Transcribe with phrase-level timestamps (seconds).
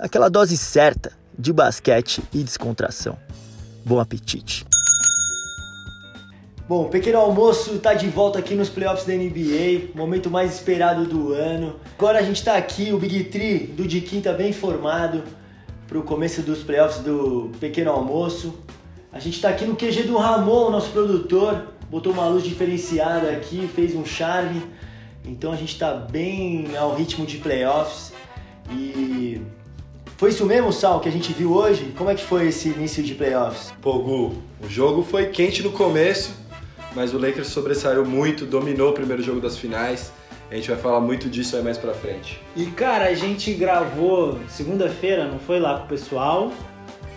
[0.00, 3.18] Aquela dose certa de basquete e descontração.
[3.84, 4.64] Bom apetite.
[6.66, 11.34] Bom, Pequeno Almoço está de volta aqui nos playoffs da NBA, momento mais esperado do
[11.34, 11.76] ano.
[11.98, 15.22] Agora a gente está aqui, o Big Tree do de quinta bem formado
[15.86, 18.54] para o começo dos playoffs do Pequeno Almoço.
[19.12, 23.68] A gente está aqui no QG do Ramon, nosso produtor, botou uma luz diferenciada aqui,
[23.74, 24.62] fez um charme.
[25.26, 28.14] Então a gente está bem ao ritmo de playoffs
[28.70, 28.99] e
[30.20, 31.94] foi isso mesmo, Sal, que a gente viu hoje?
[31.96, 33.72] Como é que foi esse início de playoffs?
[33.80, 36.34] Pô, Gu, o jogo foi quente no começo,
[36.94, 40.12] mas o Lakers sobressaiu muito, dominou o primeiro jogo das finais.
[40.50, 42.38] A gente vai falar muito disso aí mais pra frente.
[42.54, 46.52] E cara, a gente gravou segunda-feira, não foi lá com o pessoal.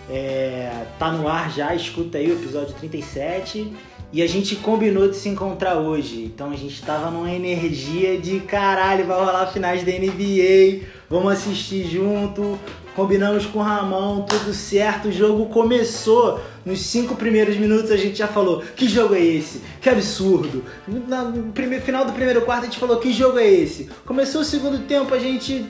[0.08, 3.70] É, tá no ar já, escuta aí o episódio 37.
[4.14, 6.24] E a gente combinou de se encontrar hoje.
[6.24, 11.86] Então a gente tava numa energia de caralho, vai rolar finais da NBA, vamos assistir
[11.86, 12.58] junto,
[12.94, 16.40] combinamos com o Ramon, tudo certo, o jogo começou.
[16.64, 19.60] Nos cinco primeiros minutos a gente já falou: que jogo é esse?
[19.80, 20.64] Que absurdo!
[20.88, 23.90] No primeiro, final do primeiro quarto a gente falou: que jogo é esse?
[24.06, 25.66] Começou o segundo tempo, a gente.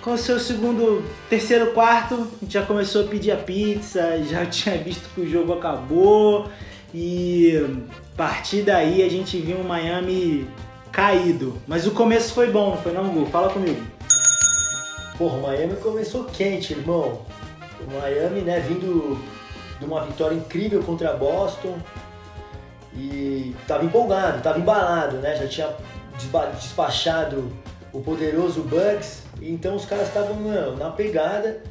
[0.00, 4.78] Começou o segundo, terceiro quarto, a gente já começou a pedir a pizza, já tinha
[4.78, 6.46] visto que o jogo acabou.
[6.94, 7.52] E
[8.14, 10.46] a partir daí a gente viu o Miami
[10.92, 11.60] caído.
[11.66, 13.26] Mas o começo foi bom, foi não, Gu?
[13.26, 13.82] Fala comigo.
[15.18, 17.22] Porra, o Miami começou quente, irmão.
[17.80, 19.18] O Miami, né, vindo
[19.78, 21.78] de uma vitória incrível contra Boston
[22.94, 25.36] e tava empolgado, tava embalado, né?
[25.36, 25.76] Já tinha
[26.54, 27.52] despachado
[27.92, 30.36] o poderoso Bucks, então os caras estavam
[30.76, 31.62] na pegada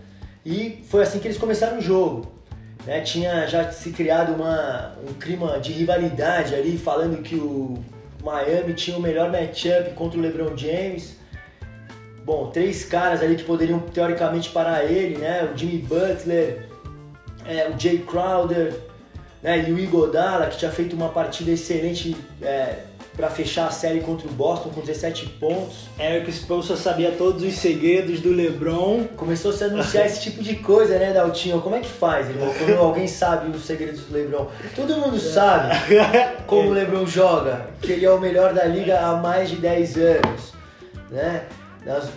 [0.45, 2.31] e foi assim que eles começaram o jogo.
[2.85, 3.01] Né?
[3.01, 7.83] Tinha já se criado uma, um clima de rivalidade ali, falando que o
[8.23, 11.17] Miami tinha o melhor matchup contra o LeBron James.
[12.25, 15.47] Bom, três caras ali que poderiam teoricamente parar ele, né?
[15.53, 16.67] O Jimmy Butler,
[17.45, 18.73] é, o Jay Crowder,
[19.43, 19.63] né?
[19.69, 22.77] E o Igodala, que tinha feito uma partida excelente é,
[23.15, 25.87] para fechar a série contra o Boston com 17 pontos.
[25.99, 29.03] Eric Spoelstra sabia todos os segredos do LeBron.
[29.15, 31.61] Começou a se anunciar esse tipo de coisa, né, Daltinho?
[31.61, 32.51] Como é que faz, irmão?
[32.57, 34.47] Quando alguém sabe os segredos do LeBron.
[34.75, 35.75] Todo mundo sabe
[36.47, 39.97] como o LeBron joga, que ele é o melhor da liga há mais de 10
[39.97, 40.53] anos,
[41.11, 41.43] né?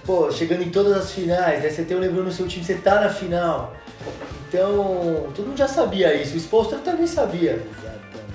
[0.06, 1.70] Pô, chegando em todas as finais, né?
[1.70, 3.74] Você tem o LeBron no seu time, você tá na final.
[4.48, 6.34] Então, todo mundo já sabia isso.
[6.34, 7.62] O Spoelstra também sabia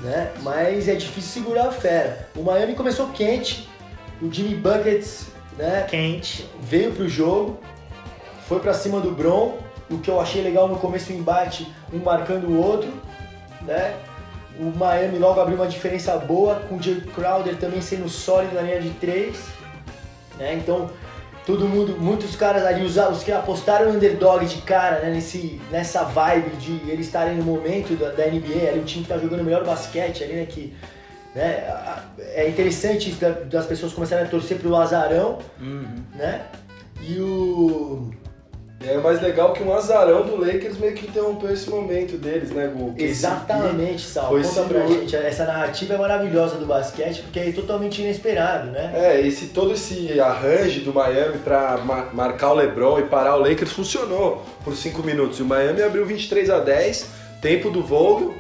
[0.04, 0.32] né?
[0.42, 2.28] Mas é difícil segurar a fera.
[2.36, 3.68] O Miami começou quente,
[4.22, 5.28] o Jimmy Buckets,
[5.58, 5.88] né?
[5.90, 6.48] Quente.
[6.62, 7.58] Veio pro jogo,
[8.48, 9.58] foi para cima do Bron,
[9.90, 12.92] o que eu achei legal no começo do embate, um marcando o outro,
[13.62, 13.96] né?
[14.60, 18.62] O Miami logo abriu uma diferença boa, com o Jay Crowder também sendo sólido na
[18.62, 19.38] linha de três,
[20.38, 20.54] né?
[20.54, 20.92] Então
[21.46, 25.62] todo mundo, muitos caras ali, os, os que apostaram no underdog de cara, né, nesse,
[25.72, 29.18] nessa vibe de eles estarem no momento da, da NBA, ali, um time que tá
[29.18, 30.74] jogando o melhor basquete ali, né, que
[31.36, 31.68] né,
[32.34, 33.12] é interessante
[33.50, 36.04] das pessoas começarem a torcer pro azarão, uhum.
[36.16, 36.46] né,
[37.02, 38.12] e o
[38.86, 42.68] é mais legal que um azarão do Lakers meio que interrompeu esse momento deles, né,
[42.68, 42.96] Gu?
[42.98, 44.30] Exatamente, Sal.
[44.30, 44.62] Conta esse...
[44.62, 45.16] pra gente.
[45.16, 48.92] Essa narrativa é maravilhosa do basquete porque é totalmente inesperado, né?
[48.94, 51.78] É, esse, todo esse arranjo do Miami pra
[52.14, 55.40] marcar o LeBron e parar o Lakers funcionou por 5 minutos.
[55.40, 57.08] E o Miami abriu 23 a 10,
[57.42, 58.34] tempo do Vogel.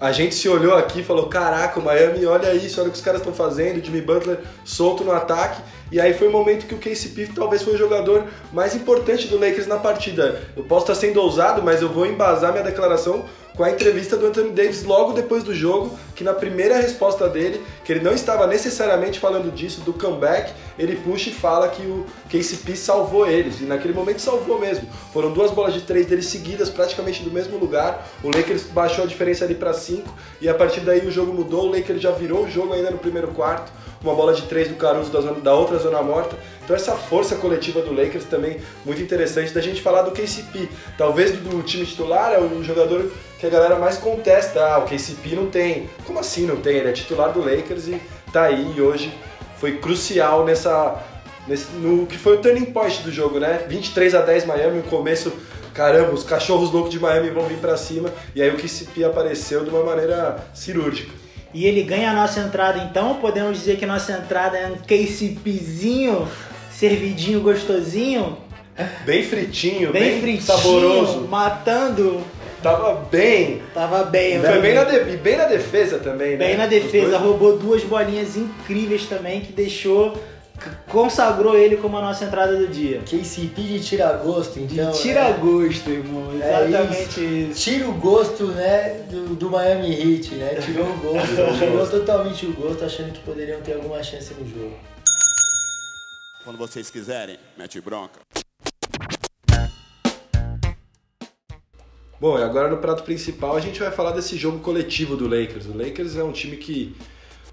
[0.00, 2.98] A gente se olhou aqui e falou: Caraca, o Miami, olha isso, olha o que
[2.98, 3.84] os caras estão fazendo.
[3.84, 5.60] Jimmy Butler solto no ataque.
[5.90, 9.38] E aí foi o momento que o KCP talvez foi o jogador mais importante do
[9.38, 10.42] Lakers na partida.
[10.56, 13.24] Eu posso estar sendo ousado, mas eu vou embasar minha declaração
[13.58, 17.60] com a entrevista do Anthony Davis logo depois do jogo, que na primeira resposta dele,
[17.84, 22.06] que ele não estava necessariamente falando disso, do comeback, ele puxa e fala que o
[22.30, 23.60] KCP salvou eles.
[23.60, 24.88] E naquele momento salvou mesmo.
[25.12, 28.06] Foram duas bolas de três deles seguidas, praticamente do mesmo lugar.
[28.22, 31.64] O Lakers baixou a diferença ali para cinco e a partir daí o jogo mudou.
[31.64, 33.72] O Lakers já virou o jogo ainda no primeiro quarto
[34.02, 36.36] uma bola de três do Caruso da, zona, da outra zona morta.
[36.64, 40.68] Então essa força coletiva do Lakers também muito interessante da gente falar do KCP.
[40.96, 44.60] Talvez do time titular é o jogador que a galera mais contesta.
[44.60, 45.88] Ah, o KCP não tem.
[46.04, 46.76] Como assim não tem?
[46.76, 48.00] Ele é titular do Lakers e
[48.32, 49.12] tá aí e hoje
[49.58, 51.02] foi crucial nessa
[51.48, 53.64] nesse, no que foi o turning point do jogo, né?
[53.66, 55.32] 23 a 10 Miami, o começo,
[55.72, 59.64] caramba, os cachorros loucos de Miami vão vir pra cima, e aí o KCP apareceu
[59.64, 61.10] de uma maneira cirúrgica.
[61.54, 66.28] E ele ganha a nossa entrada, então podemos dizer que nossa entrada é um KCPzinho,
[66.70, 68.36] servidinho gostosinho,
[69.04, 71.20] Bem fritinho, bem, bem, fritinho, saboroso.
[71.28, 72.20] matando.
[72.62, 73.60] Tava bem.
[73.74, 74.62] Tava bem, Foi velho.
[74.62, 76.36] bem na, de- e bem na defesa também, né?
[76.48, 80.16] Bem na defesa, roubou duas bolinhas incríveis também que deixou,
[80.88, 83.00] consagrou ele como a nossa entrada do dia.
[83.00, 84.92] KCP de tira gosto, então.
[84.92, 85.38] Tira né?
[85.38, 86.32] gosto, irmão.
[86.32, 87.20] É Exatamente
[87.50, 87.60] isso.
[87.60, 90.54] Tira o gosto, né, do, do Miami Heat, né?
[90.56, 94.76] Tirou o gosto, tirou totalmente o gosto, achando que poderiam ter alguma chance no jogo.
[96.44, 98.20] Quando vocês quiserem, mete bronca.
[102.20, 105.66] Bom, e agora no prato principal a gente vai falar desse jogo coletivo do Lakers.
[105.66, 106.96] O Lakers é um time que,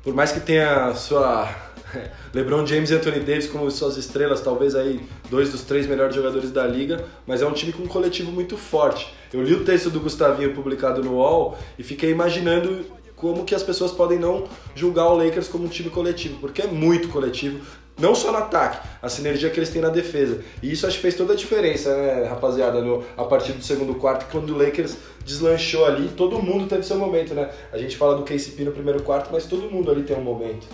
[0.01, 1.74] por mais que tenha sua
[2.33, 6.51] LeBron James e Anthony Davis como suas estrelas, talvez aí dois dos três melhores jogadores
[6.51, 9.13] da liga, mas é um time com um coletivo muito forte.
[9.33, 13.63] Eu li o texto do Gustavinho publicado no UOL e fiquei imaginando como que as
[13.63, 17.59] pessoas podem não julgar o Lakers como um time coletivo, porque é muito coletivo,
[17.97, 20.43] não só no ataque, a sinergia que eles têm na defesa.
[20.61, 23.95] E isso acho que fez toda a diferença, né, rapaziada, no, a partir do segundo
[23.95, 27.49] quarto, quando o Lakers deslanchou ali, todo mundo teve seu momento, né?
[27.71, 30.67] A gente fala do KCP no primeiro quarto, mas todo mundo ali tem um momento.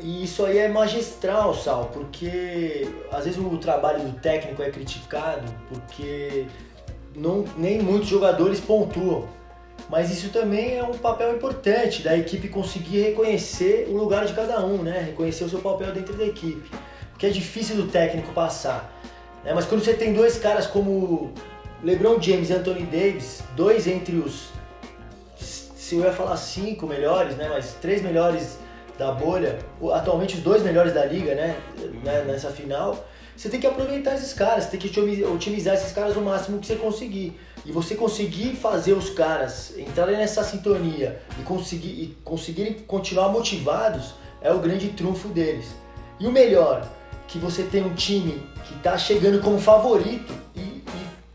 [0.00, 5.44] E isso aí é magistral, Sal, porque às vezes o trabalho do técnico é criticado
[5.68, 6.46] porque
[7.14, 9.28] não, nem muitos jogadores pontuam.
[9.88, 14.64] Mas isso também é um papel importante da equipe conseguir reconhecer o lugar de cada
[14.64, 15.00] um, né?
[15.00, 16.70] Reconhecer o seu papel dentro da equipe.
[17.10, 18.92] Porque é difícil do técnico passar.
[19.44, 19.52] né?
[19.54, 21.32] Mas quando você tem dois caras como
[21.82, 24.50] LeBron James e Anthony Davis, dois entre os
[25.90, 27.48] se eu ia falar cinco melhores, né?
[27.48, 28.58] Mas três melhores
[29.00, 29.58] da bolha,
[29.94, 31.56] atualmente os dois melhores da liga, né?
[32.04, 35.90] né, Nessa final, você tem que aproveitar esses caras, você tem que otimi- otimizar esses
[35.90, 37.40] caras o máximo que você conseguir.
[37.64, 44.14] E você conseguir fazer os caras entrarem nessa sintonia e conseguir e conseguirem continuar motivados
[44.42, 45.66] é o grande trunfo deles.
[46.18, 46.86] E o melhor,
[47.26, 50.84] que você tem um time que tá chegando como favorito e, e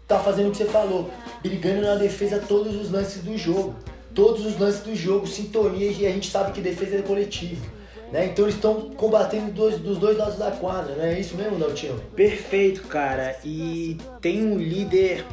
[0.07, 1.09] tá fazendo o que você falou,
[1.41, 3.75] brigando na defesa todos os lances do jogo.
[4.15, 7.63] Todos os lances do jogo, sintonia, e a gente sabe que defesa é coletivo.
[8.11, 8.27] Né?
[8.27, 11.99] Então eles estão combatendo dois, dos dois lados da quadra, não é isso mesmo, Daltinho?
[12.15, 13.35] Perfeito, cara.
[13.43, 15.25] E tem um líder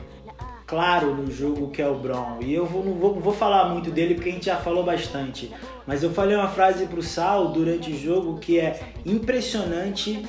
[0.66, 2.38] claro no jogo que é o Brown.
[2.40, 5.52] E eu vou, não vou, vou falar muito dele porque a gente já falou bastante.
[5.86, 10.26] Mas eu falei uma frase pro Sal durante o jogo que é impressionante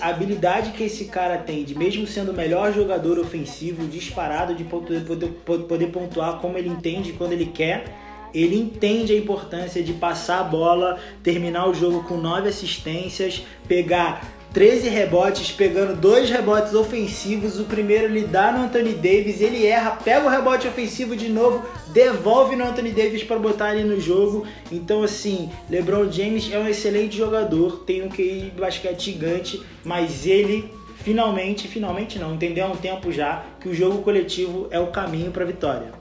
[0.00, 4.64] a habilidade que esse cara tem de mesmo sendo o melhor jogador ofensivo, disparado, de
[4.64, 5.02] poder,
[5.44, 7.84] poder, pontuar como ele entende quando ele quer.
[8.32, 14.35] Ele entende a importância de passar a bola, terminar o jogo com nove assistências, pegar
[14.52, 17.60] 13 rebotes, pegando dois rebotes ofensivos.
[17.60, 21.64] O primeiro ele dá no Anthony Davis, ele erra, pega o rebote ofensivo de novo,
[21.88, 24.46] devolve no Anthony Davis para botar ele no jogo.
[24.72, 30.26] Então, assim, LeBron James é um excelente jogador, tem um QI de basquete gigante, mas
[30.26, 30.70] ele
[31.06, 35.30] finalmente, finalmente não, entendeu há um tempo já que o jogo coletivo é o caminho
[35.30, 35.92] para vitória.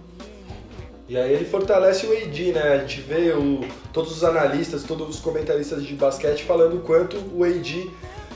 [1.08, 2.62] E aí ele fortalece o AD, né?
[2.62, 3.62] A gente vê o,
[3.94, 7.88] todos os analistas, todos os comentaristas de basquete falando o quanto o AD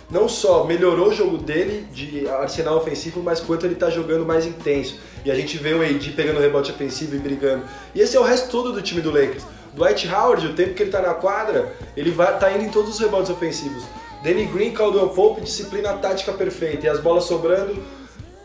[0.10, 4.46] não só melhorou o jogo dele de arsenal ofensivo, mas quanto ele tá jogando mais
[4.46, 5.00] intenso.
[5.24, 7.64] E a gente vê o AD pegando rebote ofensivo e brigando.
[7.94, 9.44] E esse é o resto todo do time do Lakers.
[9.74, 12.96] Dwight Howard, o tempo que ele tá na quadra, ele vai, tá indo em todos
[12.96, 13.84] os rebotes ofensivos.
[14.24, 16.88] Danny Green, Caldwell Pope, disciplina tática perfeita.
[16.88, 17.78] E as bolas sobrando,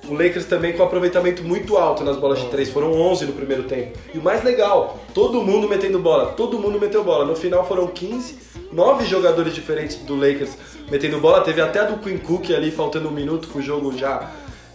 [0.08, 3.64] o Lakers também com aproveitamento muito alto nas bolas de três, foram 11 no primeiro
[3.64, 3.98] tempo.
[4.12, 7.24] E o mais legal, todo mundo metendo bola, todo mundo meteu bola.
[7.24, 8.38] No final foram 15,
[8.72, 10.56] nove jogadores diferentes do Lakers
[10.90, 11.40] metendo bola.
[11.42, 14.30] Teve até a do Quinn Cook ali, faltando um minuto com o jogo já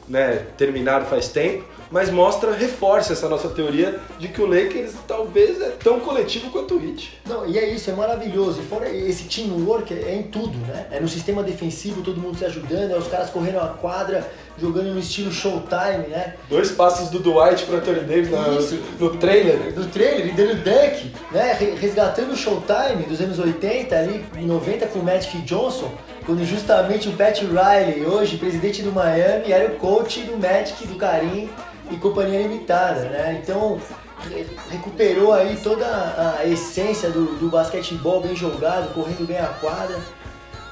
[0.07, 1.63] né, terminado faz tempo.
[1.91, 6.75] Mas mostra, reforça essa nossa teoria de que o Lakers talvez é tão coletivo quanto
[6.75, 7.19] o Heat.
[7.27, 8.61] Não, e é isso, é maravilhoso.
[8.61, 10.85] E fora esse teamwork é em tudo, né?
[10.91, 14.29] É no sistema defensivo, todo mundo se ajudando, é os caras correndo a quadra,
[14.59, 16.35] jogando no estilo showtime, né?
[16.49, 18.79] Dois passos do Dwight para Anthony Davis na- Isso.
[18.99, 19.73] no trailer.
[19.73, 21.53] Do trailer e dando dunk, né?
[21.53, 25.91] Re- Resgatando o showtime dos anos 80, ali, em 90 com o Magic Johnson,
[26.25, 30.95] quando justamente o Pat Riley, hoje presidente do Miami, era o coach do Magic, do
[30.95, 31.49] Karim
[31.91, 33.39] e companhia limitada, né?
[33.41, 33.79] Então
[34.29, 35.85] re- recuperou aí toda
[36.39, 39.97] a essência do, do basquetebol bem jogado, correndo bem a quadra.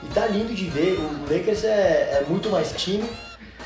[0.04, 1.00] E tá lindo de ver.
[1.00, 3.10] O Lakers é, é muito mais time,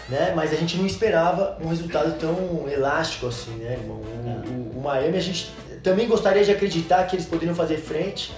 [0.10, 0.31] né?
[0.36, 3.98] Mas a gente não esperava um resultado tão elástico assim, né, irmão?
[3.98, 5.51] O, o- o Miami a gente
[5.84, 8.31] também gostaria de acreditar que eles poderiam fazer frente.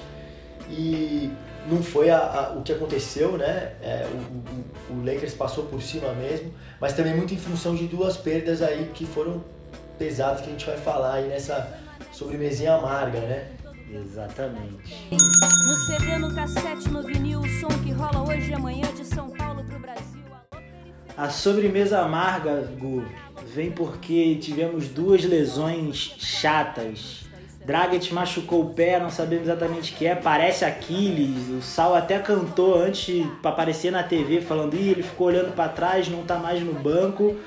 [0.70, 1.32] E
[1.70, 3.74] não foi a, a, o que aconteceu, né?
[3.82, 7.88] É, o, o, o, Lakers passou por cima mesmo, mas também muito em função de
[7.88, 9.44] duas perdas aí que foram
[9.98, 11.80] pesadas que a gente vai falar aí nessa
[12.12, 13.48] sobremesinha amarga, né?
[13.90, 15.08] Exatamente.
[15.12, 19.30] No CD, no cassete, no vinil, o som que rola hoje e amanhã de São
[19.30, 20.24] Paulo pro Brasil.
[21.16, 23.06] A sobremesa amarga, Gu,
[23.54, 27.24] vem porque tivemos duas lesões chatas
[27.66, 31.50] Dragic machucou o pé, não sabemos exatamente o que é, parece Aquiles.
[31.50, 35.70] O Sal até cantou antes para aparecer na TV falando, ih, ele ficou olhando para
[35.70, 37.38] trás, não tá mais no banco.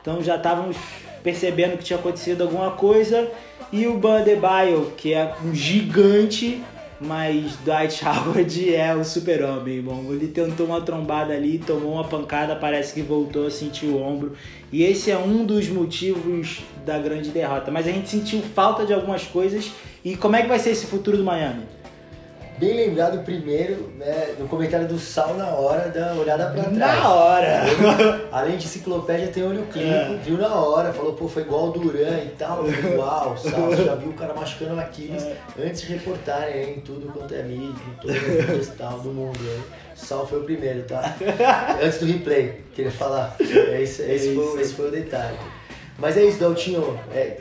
[0.00, 0.76] Então já estávamos
[1.22, 3.30] percebendo que tinha acontecido alguma coisa.
[3.70, 6.62] E o Bandebaio, que é um gigante,
[7.00, 10.12] mas Dwight Howard é o super-homem, irmão.
[10.12, 14.32] Ele tentou uma trombada ali, tomou uma pancada, parece que voltou a sentir o ombro.
[14.72, 17.70] E esse é um dos motivos da grande derrota.
[17.70, 19.70] Mas a gente sentiu falta de algumas coisas.
[20.04, 21.62] E como é que vai ser esse futuro do Miami?
[22.58, 26.76] Bem lembrado primeiro, né, no comentário do Sal na hora da olhada pra trás.
[26.76, 27.62] Na hora!
[28.32, 30.16] além de enciclopédia, tem olho clínico, é.
[30.24, 32.64] viu na hora, falou, pô, foi igual o Duran e tal.
[32.64, 35.36] Falei, uau, Sal, já viu o cara machucando o Aquiles é.
[35.64, 39.38] antes de reportarem em tudo quanto é mídia, em todas as mídias tal do mundo.
[39.40, 39.62] Hein?
[39.94, 41.16] Sal foi o primeiro, tá?
[41.82, 43.36] antes do replay, queria falar.
[43.40, 45.36] Esse, esse, foi, esse foi o detalhe.
[45.98, 46.98] Mas é isso, Daltinho.
[47.12, 47.38] É,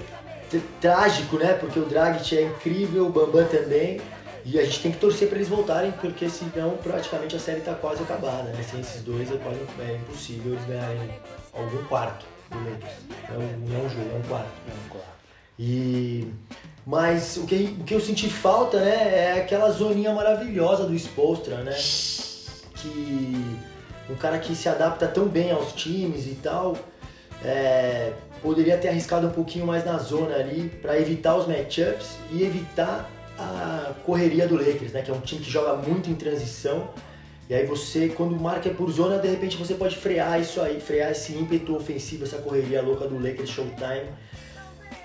[0.80, 1.54] trágico, né?
[1.54, 4.00] Porque o Dragit é incrível, o Bambam também.
[4.50, 7.74] E a gente tem que torcer para eles voltarem, porque senão praticamente a série está
[7.74, 8.44] quase acabada.
[8.44, 8.64] Né?
[8.64, 11.10] Sem esses dois é, quase, é impossível eles ganharem
[11.52, 12.94] algum quarto do Lakers.
[13.30, 14.52] Não, não é um jogo, é um quarto.
[14.70, 15.18] É um quarto.
[15.60, 16.32] E,
[16.86, 21.58] mas o que, o que eu senti falta né, é aquela zoninha maravilhosa do Spolstra,
[21.58, 21.76] né?
[22.76, 23.58] Que
[24.10, 26.78] um cara que se adapta tão bem aos times e tal,
[27.44, 32.44] é, poderia ter arriscado um pouquinho mais na zona ali para evitar os matchups e
[32.44, 35.02] evitar a correria do Lakers, né?
[35.02, 36.90] Que é um time que joga muito em transição.
[37.50, 41.12] E aí você, quando marca por zona, de repente você pode frear isso aí, frear
[41.12, 44.10] esse ímpeto ofensivo, essa correria louca do Lakers Showtime.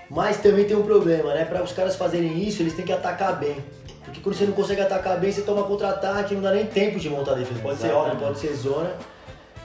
[0.09, 1.45] Mas também tem um problema, né?
[1.45, 3.55] Para os caras fazerem isso, eles têm que atacar bem.
[4.03, 7.09] Porque quando você não consegue atacar bem, você toma contra-ataque, não dá nem tempo de
[7.09, 7.59] montar a defesa.
[7.61, 8.93] Pode ser óbvio, pode ser zona.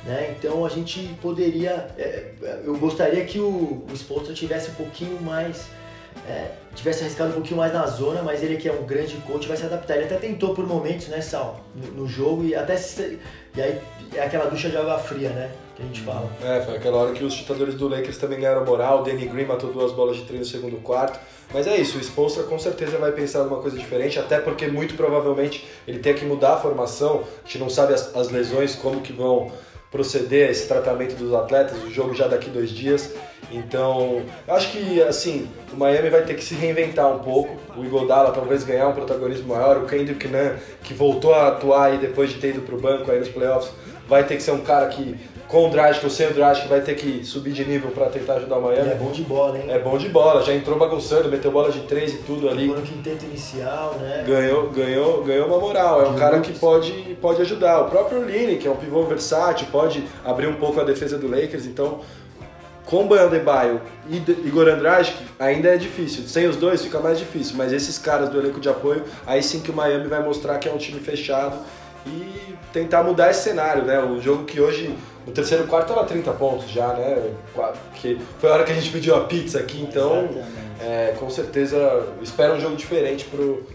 [0.05, 0.35] Né?
[0.39, 1.89] Então a gente poderia.
[1.99, 2.33] É,
[2.65, 5.67] eu gostaria que o, o tivesse um pouquinho mais
[6.29, 9.49] é, tivesse arriscado um pouquinho mais na zona, mas ele que é um grande coach
[9.49, 9.97] vai se adaptar.
[9.97, 13.19] Ele até tentou por momentos, né, Sal, no, no jogo e até se,
[13.57, 13.81] e aí
[14.15, 16.29] é aquela ducha de água fria, né, que a gente fala.
[16.43, 19.47] É, foi aquela hora que os chutadores do Lakers também ganharam moral, o Danny Green
[19.47, 21.19] matou duas bolas de três no segundo quarto.
[21.53, 24.95] Mas é isso, o Spolstra com certeza vai pensar numa coisa diferente, até porque muito
[24.95, 29.01] provavelmente ele tem que mudar a formação, a gente não sabe as, as lesões, como
[29.01, 29.51] que vão
[29.91, 33.15] proceder a esse tratamento dos atletas, o jogo já daqui dois dias.
[33.51, 37.57] Então, eu acho que assim, o Miami vai ter que se reinventar um pouco.
[37.77, 39.79] O Igodala talvez ganhar um protagonismo maior.
[39.79, 43.11] O Kendrick Nunn, que voltou a atuar aí depois de ter ido para o banco
[43.11, 43.73] aí nos playoffs,
[44.07, 45.17] vai ter que ser um cara que
[45.49, 48.35] com o Dragic ou sem o Dragic vai ter que subir de nível para tentar
[48.35, 48.89] ajudar o Miami.
[48.89, 49.65] E é bom de bola, hein?
[49.69, 52.69] É bom de bola, já entrou bagunçando, meteu bola de três e tudo ali.
[52.69, 54.25] No quinteto inicial, né?
[54.27, 57.81] Ganhou, ganhou, ganhou uma moral, é um cara que pode, pode ajudar.
[57.81, 61.27] O próprio Line, que é um pivô versátil, pode abrir um pouco a defesa do
[61.27, 62.01] Lakers, então
[62.85, 66.27] com Ban Adebayo e Igor Andrade ainda é difícil.
[66.27, 69.61] Sem os dois fica mais difícil, mas esses caras do elenco de apoio, aí sim
[69.61, 71.59] que o Miami vai mostrar que é um time fechado
[72.09, 74.01] e tentar mudar esse cenário, né?
[74.01, 74.95] O jogo que hoje,
[75.27, 77.33] no terceiro quarto, era 30 pontos já, né?
[77.95, 80.29] Que foi a hora que a gente pediu a pizza aqui, então
[80.81, 83.67] é, com certeza espera um jogo diferente pro,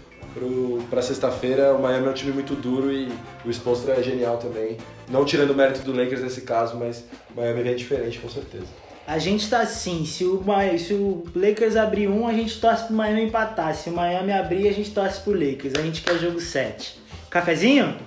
[0.89, 1.73] pra sexta-feira.
[1.73, 3.11] O Miami é um time muito duro e
[3.45, 4.77] o Spolstra é genial também.
[5.09, 7.03] Não tirando o mérito do Lakers nesse caso, mas
[7.35, 8.67] o Miami vem diferente com certeza.
[9.05, 10.41] A gente tá assim, se o,
[10.79, 13.75] se o Lakers abrir um, a gente torce pro Miami empatar.
[13.75, 15.75] Se o Miami abrir, a gente torce pro Lakers.
[15.75, 17.01] A gente quer jogo 7.
[17.29, 17.97] Cafezinho?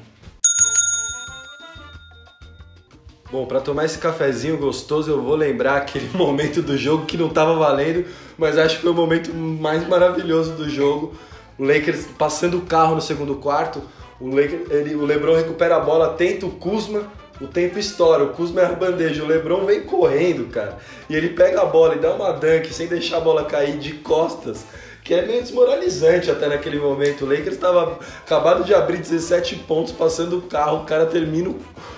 [3.31, 7.29] Bom, para tomar esse cafezinho gostoso, eu vou lembrar aquele momento do jogo que não
[7.29, 8.05] tava valendo,
[8.39, 11.13] mas acho que foi o momento mais maravilhoso do jogo.
[11.59, 13.83] O Lakers passando o carro no segundo quarto,
[14.21, 17.03] o, Lakers, ele, o LeBron recupera a bola, tenta o Kuzma,
[17.41, 20.79] o tempo estoura, o Kuzma erra a bandeja, o Lebron vem correndo, cara.
[21.11, 23.95] E ele pega a bola e dá uma dunk sem deixar a bola cair de
[23.95, 24.65] costas,
[25.07, 27.25] que é meio desmoralizante até naquele momento.
[27.25, 31.55] O Lakers estava acabado de abrir 17 pontos, passando o carro, o cara termina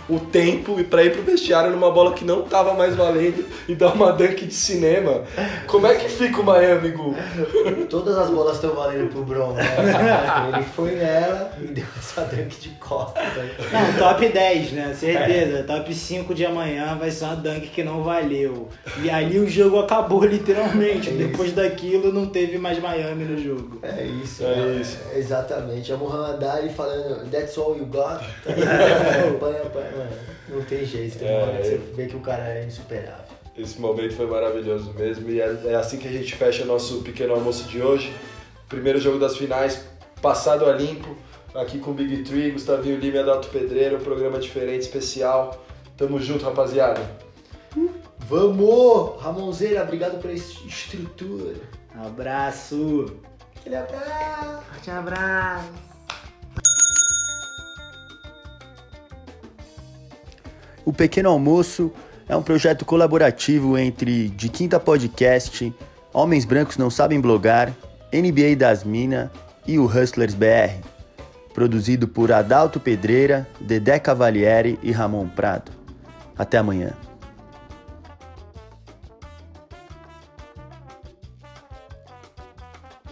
[0.09, 3.75] o tempo e pra ir pro vestiário numa bola que não tava mais valendo e
[3.75, 5.23] dar uma dunk de cinema.
[5.67, 7.15] Como é que fica o Miami, Gu?
[7.89, 9.65] Todas as bolas estão valendo pro Bron, né?
[10.55, 13.21] Ele foi nela e deu essa dunk de costa.
[13.73, 14.95] Não, top 10, né?
[14.95, 15.63] Certeza.
[15.65, 18.69] Top 5 de amanhã vai ser uma dunk que não valeu.
[19.03, 21.09] E ali o jogo acabou, literalmente.
[21.11, 21.13] É.
[21.13, 23.79] Depois daquilo, não teve mais Miami no jogo.
[23.83, 24.99] É isso, É isso.
[25.15, 25.91] Exatamente.
[25.91, 28.21] É o Muhammad Ali falando, that's all you got.
[28.45, 28.51] Tá
[29.29, 30.11] apanha, apanha, mano.
[30.49, 33.25] Não tem jeito, tem uma hora que você vê que o cara é insuperável.
[33.57, 37.35] Esse momento foi maravilhoso mesmo e é, é assim que a gente fecha nosso pequeno
[37.35, 38.13] almoço de hoje.
[38.69, 39.85] Primeiro jogo das finais,
[40.23, 41.17] passado a limpo,
[41.55, 45.65] aqui com o Big Tree, Gustavinho Lima e Adalto Pedreiro, um programa diferente, especial.
[45.97, 47.01] Tamo junto, rapaziada.
[48.29, 49.21] Vamos!
[49.23, 51.55] Ramonzeira, obrigado pela es- estrutura.
[52.05, 53.07] Abraço.
[53.57, 54.63] Aquele abraço.
[54.71, 55.89] Forte abraço.
[60.85, 61.93] O Pequeno Almoço
[62.29, 65.75] é um projeto colaborativo entre De Quinta Podcast,
[66.13, 67.73] Homens Brancos Não Sabem Blogar,
[68.13, 69.29] NBA das Minas
[69.67, 70.81] e o Hustlers BR.
[71.53, 75.73] Produzido por Adalto Pedreira, Dedé Cavalieri e Ramon Prado.
[76.37, 76.93] Até amanhã.